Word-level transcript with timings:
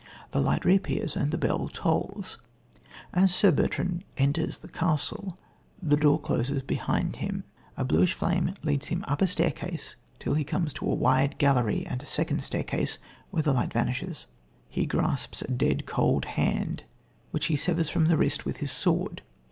The 0.31 0.41
light 0.41 0.65
reappears 0.65 1.15
and 1.15 1.29
the 1.29 1.37
bell 1.37 1.69
tolls. 1.71 2.39
As 3.13 3.35
Sir 3.35 3.51
Bertrand 3.51 4.03
enters 4.17 4.57
the 4.57 4.67
castle, 4.67 5.37
the 5.79 5.95
door 5.95 6.19
closes 6.19 6.63
behind 6.63 7.17
him. 7.17 7.43
A 7.77 7.85
bluish 7.85 8.13
flame 8.15 8.55
leads 8.63 8.87
him 8.87 9.05
up 9.07 9.21
a 9.21 9.27
staircase 9.27 9.97
till 10.17 10.33
he 10.33 10.43
comes 10.43 10.73
to 10.73 10.89
a 10.89 10.95
wide 10.95 11.37
gallery 11.37 11.85
and 11.87 12.01
a 12.01 12.07
second 12.07 12.41
staircase, 12.41 12.97
where 13.29 13.43
the 13.43 13.53
light 13.53 13.71
vanishes. 13.73 14.25
He 14.69 14.87
grasps 14.87 15.43
a 15.43 15.51
dead 15.51 15.85
cold 15.85 16.25
hand 16.25 16.83
which 17.29 17.45
he 17.45 17.55
severs 17.55 17.89
from 17.91 18.05
the 18.05 18.17
wrist 18.17 18.43
with 18.43 18.57
his 18.57 18.71
sword. 18.71 19.21